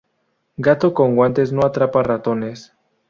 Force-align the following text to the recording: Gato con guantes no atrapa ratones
Gato 0.57 0.95
con 0.95 1.13
guantes 1.15 1.53
no 1.53 1.61
atrapa 1.63 2.01
ratones 2.01 2.73